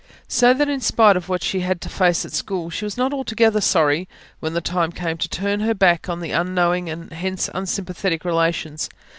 [0.27, 3.13] So that in spite of what she had to face at school, she was not
[3.13, 7.51] altogether sorry, when the time came, to turn her back on her unknowing and hence
[7.53, 8.89] unsympathetic relations.